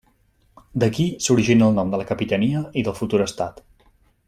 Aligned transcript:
D'aquí 0.83 1.05
s'origina 1.25 1.67
el 1.67 1.77
nom 1.81 1.93
de 1.95 2.01
la 2.03 2.09
capitania 2.13 2.63
i 2.83 2.85
del 2.89 2.97
futur 3.03 3.21
estat. 3.29 3.63